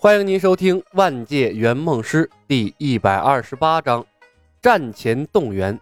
[0.00, 4.06] 欢迎您收听《万界圆梦师》第一百二十八章：
[4.62, 5.76] 战前动员。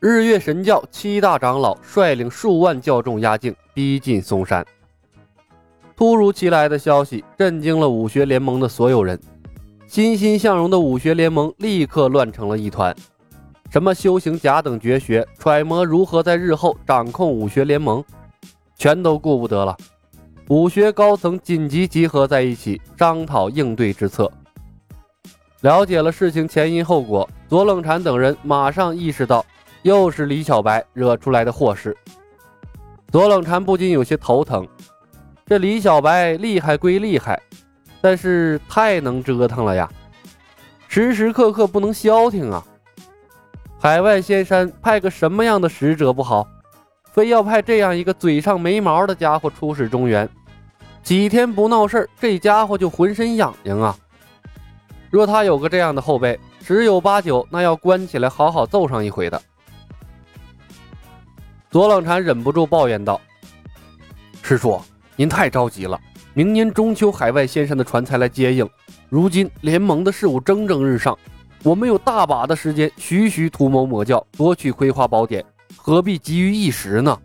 [0.00, 4.64] 日月神教七大长老率领数万教众压境逼近嵩山。
[5.94, 9.20] 突如其来的消息震惊了武学联盟的所有人，
[9.86, 12.96] 欣欣向荣的武学联盟立刻乱成了一团。
[13.70, 18.02] 什么修行甲等绝学，揣摩如何在日后掌控武学联盟。
[18.82, 19.76] 全都顾不得了，
[20.48, 24.28] 武学高层紧急集合在一起商讨应对之策。
[25.60, 29.46] 了解了事情前因后果，左冷禅等人马上意识到，
[29.82, 31.96] 又是李小白惹出来的祸事。
[33.12, 34.66] 左冷禅不禁有些头疼。
[35.46, 37.40] 这李小白厉害归厉害，
[38.00, 39.88] 但是太能折腾了呀，
[40.88, 42.66] 时时刻刻不能消停啊。
[43.78, 46.48] 海外仙山派个什么样的使者不好？
[47.12, 50.26] 非要派这样一个嘴上没毛的家伙出使中原，
[51.02, 53.94] 几天不闹事儿这家伙就浑身痒痒啊！
[55.10, 59.40] 若他有个这样的后辈，十有八九那要关起来好好揍上一回的。
[61.70, 63.20] 左冷禅忍不住抱怨道
[64.42, 64.80] ：“师叔，
[65.14, 66.00] 您太着急了，
[66.32, 68.66] 明年中秋海外仙山的船才来接应，
[69.10, 71.18] 如今联盟的事务蒸蒸日上，
[71.62, 75.44] 我们有大把的时间徐徐图谋魔教，夺取葵花宝典。”
[75.84, 77.18] 何必急于一时呢？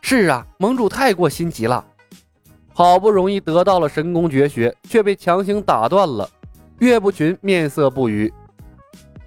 [0.00, 1.84] 是啊，盟主太过心急了，
[2.72, 6.30] 好不容易得到了神功绝学，却被强行打断了。
[6.78, 8.32] 岳不群面色不愉，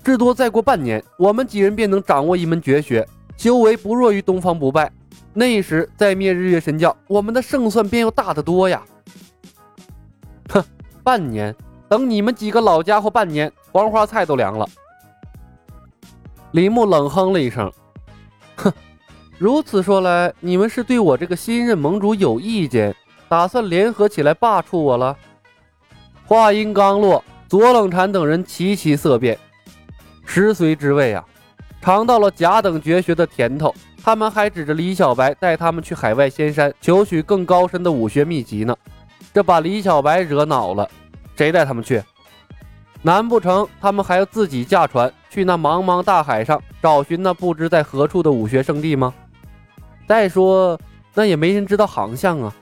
[0.02, 4.89] 至多再过半年，我们几人便能掌握一门绝学，修为不弱于东方不败。
[5.33, 8.81] 那时再灭日月神教，我们的胜算便要大得多呀！
[10.47, 10.63] 哼，
[11.03, 11.53] 半年，
[11.89, 14.65] 等你们几个老家伙半年，黄花菜都凉了。
[16.52, 17.71] 李牧冷哼了一声，
[18.57, 18.71] 哼，
[19.38, 22.93] 如此说来，你们是对我这个新任盟主有意见，
[23.30, 25.15] 打算联合起来罢黜我了？
[26.26, 29.39] 话音刚落，左冷禅等人齐齐色变。
[30.26, 31.23] 十岁之位啊，
[31.81, 38.76] 尝到了甲等绝学的甜头，他们还指着李小白带他们去海外仙山求取更高深的武学秘籍呢。
[39.33, 40.89] 这把李小白惹恼了，
[41.37, 42.03] 谁带他们去？
[43.02, 49.14] 难不成他们还要自己驾船去那茫茫大海上找寻那不知在何处的武学圣地吗？
[50.05, 50.77] 再说，
[51.14, 52.53] 那也没人知道航向啊。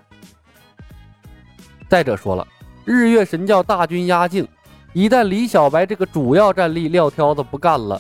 [1.90, 2.48] 再者说了，
[2.86, 4.48] 日月神教大军压境，
[4.94, 8.00] 一旦李小白这个主要战力撂挑子不干了，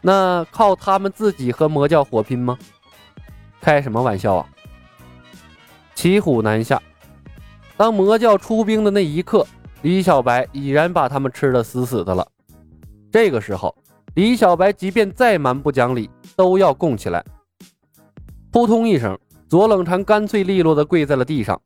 [0.00, 2.56] 那靠他们自己和魔教火拼吗？
[3.60, 4.48] 开什么玩笑啊！
[5.94, 6.80] 骑虎难下，
[7.76, 9.46] 当魔教出兵的那一刻。
[9.82, 12.26] 李小白已然把他们吃得死死的了。
[13.12, 13.72] 这个时候，
[14.16, 17.22] 李小白即便再蛮不讲理，都要供起来。
[18.50, 21.60] 扑通一声，左冷禅干脆利落地跪在了地上。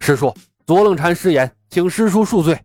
[0.00, 0.34] 师叔，
[0.66, 2.60] 左冷禅失言，请师叔恕罪。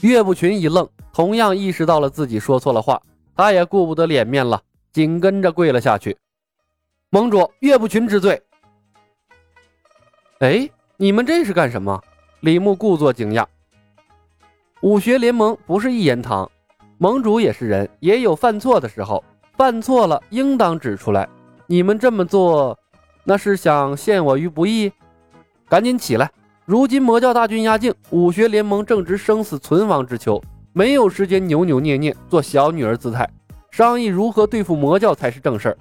[0.00, 3.00] 岳不群一愣，同样意识到了自己说错了话，
[3.36, 4.60] 他也顾不得脸面了，
[4.92, 6.18] 紧跟着跪了下去。
[7.10, 8.42] 盟主，岳不群知罪。
[10.40, 12.02] 哎，你们这是干什么？
[12.40, 13.46] 李牧故作惊讶
[14.82, 16.50] ：“武学联盟不是一言堂，
[16.98, 19.22] 盟主也是人，也有犯错的时候。
[19.56, 21.28] 犯错了，应当指出来。
[21.66, 22.78] 你们这么做，
[23.24, 24.92] 那是想陷我于不义？
[25.68, 26.30] 赶紧起来！
[26.64, 30.40] 如今魔教大军压境，武学联盟正值生死存亡之秋，
[30.72, 33.28] 没有时间扭扭捏捏做小女儿姿态，
[33.70, 35.78] 商议如何对付魔教才是正事儿。”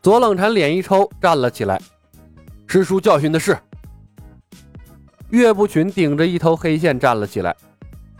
[0.00, 1.80] 左冷禅脸一抽，站了起来
[2.66, 3.58] ：“师叔教训的是。”
[5.28, 7.54] 岳不群顶着一头黑线站了起来。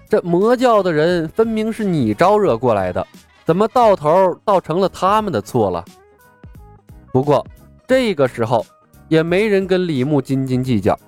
[0.09, 3.07] 这魔教的人分明是你招惹过来的，
[3.45, 5.85] 怎么到头倒成了他们的错了？
[7.13, 7.47] 不过
[7.87, 8.65] 这个时候
[9.09, 10.99] 也没人跟李牧斤斤计较。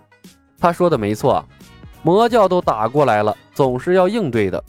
[0.58, 1.42] 他说的没错，
[2.02, 4.62] 魔教都打过来了，总是要应对的。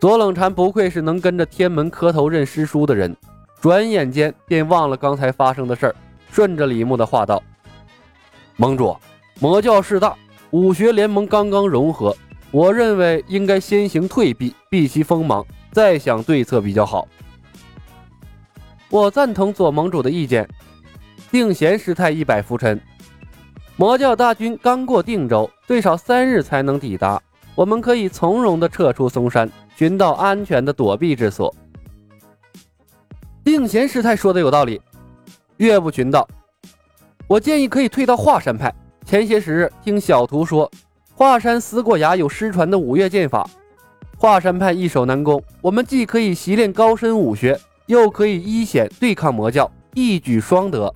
[0.00, 3.14] 左冷禅不愧是能跟着天门磕头认师叔的人，
[3.60, 5.94] 转眼间便忘了刚才发生的事儿，
[6.30, 7.42] 顺着李牧的话道
[8.56, 8.96] ：“盟主。”
[9.38, 10.16] 魔教势大，
[10.52, 12.16] 武学联盟刚刚融合，
[12.52, 17.08] 我认为应该先行退避，避其锋芒，再想对策比较好。
[18.90, 20.46] 我赞同左盟主的意见。
[21.30, 22.78] 定贤师太一百浮沉，
[23.76, 27.18] 魔教大军刚过定州，最少三日才能抵达，
[27.54, 31.54] 我们可以从容的撤出嵩山，寻到安全的躲避之所。
[33.42, 34.78] 定贤师太说的有道理，
[35.56, 36.28] 岳不群道，
[37.26, 38.70] 我建议可以退到华山派。
[39.06, 40.70] 前些时日听小徒说，
[41.22, 43.48] 华山思过崖有失传的五岳剑法，
[44.18, 45.40] 华山派易守难攻。
[45.60, 50.92] 我们既可以习练高深武学，又可以依险对抗魔教，一举双得。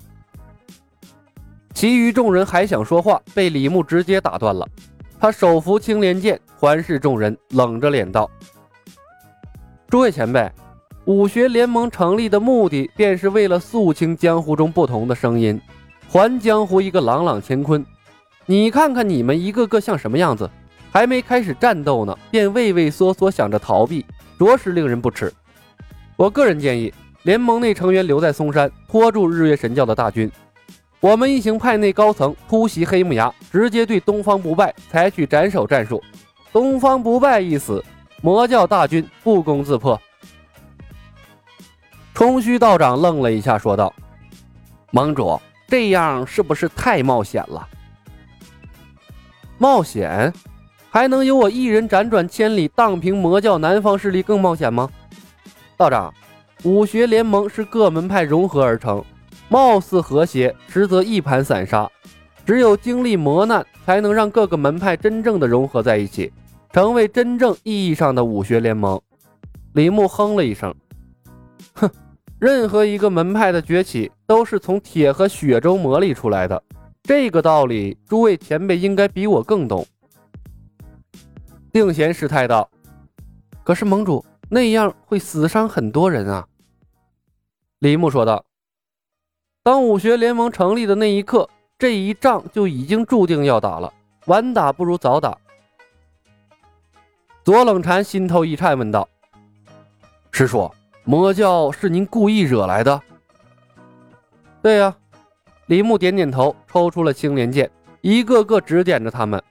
[1.73, 4.67] 其余众人还想说话，被李牧直接打断了。
[5.17, 8.29] 他手扶青莲剑，环视众人，冷着脸道
[9.87, 10.51] ：“诸位前辈，
[11.05, 15.57] 武学联盟成立的目的，便是为了肃清江湖中不同的声音，
[16.09, 17.85] 还江湖一个朗朗乾坤。
[18.49, 20.49] 你看看你们一个个像什么样子，
[20.89, 24.05] 还没开始战斗呢，便畏畏缩缩想着逃避，
[24.39, 25.31] 着实令人不齿。
[26.15, 30.31] 我个人建议，联盟内成员留在嵩山，拖住日月神教的大军。”
[31.01, 36.01] 我们一行派内高层突袭黑木崖，直接对东方不败采取斩首战术。
[36.51, 37.83] 东方不败一死，
[38.21, 40.01] 魔教大军不攻自破。
[42.15, 43.93] 冲虚道长愣了一下，说道
[44.89, 47.67] ：“盟主，这样是不是太冒险了？
[49.57, 50.31] 冒险？
[50.89, 54.89] 还能有我一人辗转千里荡平魔教南方势力更冒险吗？
[55.75, 56.13] 道长，
[56.63, 59.03] 武学联盟是各门派融合而成。”
[59.49, 61.89] 貌似和谐，实则一盘散沙。
[62.45, 66.31] 只有经历磨难，才能让各个门派真正的融合在一起，
[66.71, 68.99] 成为真正意义上的武学联盟。
[69.73, 70.73] 李牧哼了一声，
[71.73, 71.89] 哼，
[72.39, 76.61] 任何一个门派的崛起，都是从铁和血中磨砺出来的。
[77.07, 79.87] 这个道理，诸位前辈应该比我更懂。
[81.71, 82.69] 定贤师太道
[83.63, 86.45] ：“可是盟主那样会死伤很多人啊。”
[87.79, 88.43] 李牧说道。
[89.63, 91.49] 当武学联盟成立的那一刻，
[91.79, 93.93] 这一仗就已经注定要打了。
[94.25, 95.37] 晚打不如早打。
[97.45, 99.07] 左冷禅心头一颤，问道
[100.31, 100.69] ：“师叔，
[101.05, 103.01] 魔教是您故意惹来的
[104.61, 104.93] ？”“对呀。”
[105.67, 107.69] 李牧点点头，抽出了青莲剑，
[107.99, 109.41] 一个个指点着他们：“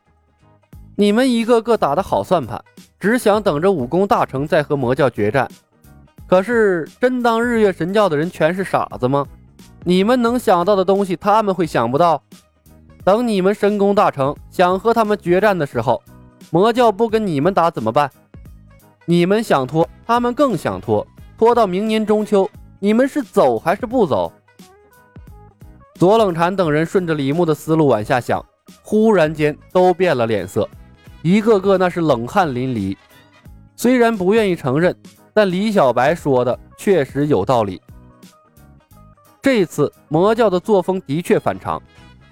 [0.97, 2.59] 你们一个个打的好算盘，
[2.99, 5.47] 只想等着武功大成再和魔教决战。
[6.27, 9.27] 可是，真当日月神教的人全是傻子吗？”
[9.85, 12.21] 你们能想到的东西，他们会想不到。
[13.05, 16.03] 等你们神功大成，想和他们决战的时候，
[16.51, 18.11] 魔教不跟你们打怎么办？
[19.05, 22.49] 你们想拖，他们更想拖，拖到明年中秋，
[22.81, 24.33] 你们是走还是不走？
[25.97, 28.45] 左冷禅等人顺着李牧的思路往下想，
[28.83, 30.69] 忽然间都变了脸色，
[31.23, 32.95] 一个个那是冷汗淋漓。
[33.75, 34.95] 虽然不愿意承认，
[35.33, 37.81] 但李小白说的确实有道理。
[39.41, 41.81] 这次魔教的作风的确反常，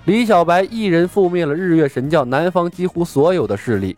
[0.04, 3.96] 李小白一人覆灭了日月神教南方几乎所有的势力，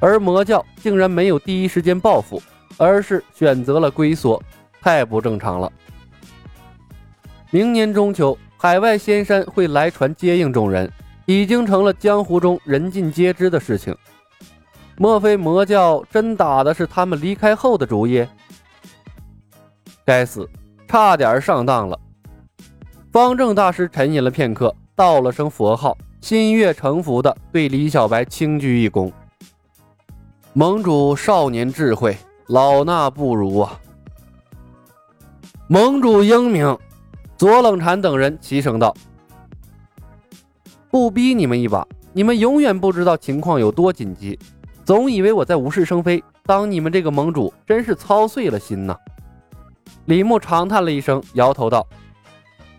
[0.00, 2.42] 而魔教竟然没有第一时间报复，
[2.78, 4.42] 而是选择了龟缩，
[4.80, 5.70] 太不正常了。
[7.50, 10.90] 明年中秋，海外仙山会来船接应众人，
[11.26, 13.96] 已经成了江湖中人尽皆知的事情。
[14.96, 18.26] 莫非魔教真打的是他们离开后的主意？
[20.04, 20.48] 该死，
[20.88, 21.98] 差点上当了。
[23.12, 29.12] 方正大师沉吟了片刻，道了声佛号，心悦诚服地对李小白轻鞠一躬
[30.54, 32.16] ：“盟主少年智慧，
[32.46, 33.78] 老衲不如啊！”
[35.68, 36.76] 盟主英明，
[37.38, 38.94] 左冷禅等人齐声道
[40.90, 44.38] ：“不逼你们一把，你们永远不知道情况有多紧急，
[44.86, 46.22] 总以为我在无事生非。
[46.46, 48.96] 当你们这个盟主，真是操碎了心呐！”
[50.06, 51.86] 李牧长叹了一声，摇头道。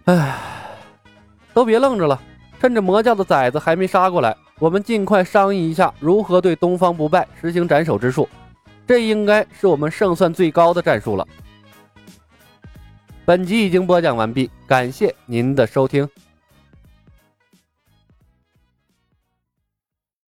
[0.05, 0.35] 唉，
[1.53, 2.19] 都别愣着了，
[2.59, 8.27] 趁着魔教的崽子还没杀过来，我们尽快商议一下如何对东方不败实行斩首之术。
[8.87, 11.27] 这应该是我们胜算最高的战术了。
[13.27, 16.07] 本集已经播讲完毕，感谢您的收听。